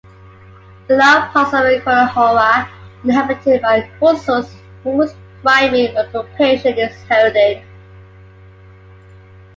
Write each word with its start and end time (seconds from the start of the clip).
The 0.87 0.95
lower 0.95 1.27
parts 1.27 1.53
of 1.53 1.61
Chornohora 1.83 2.65
are 2.65 2.69
inhabited 3.03 3.61
by 3.61 3.81
Hutsuls, 3.99 4.51
whose 4.83 5.13
primary 5.43 5.95
occupation 5.95 6.75
is 6.79 6.95
herding. 7.03 7.61